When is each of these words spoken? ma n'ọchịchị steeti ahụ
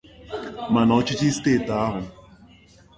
ma 0.71 0.81
n'ọchịchị 0.87 1.27
steeti 1.37 1.73
ahụ 1.83 2.01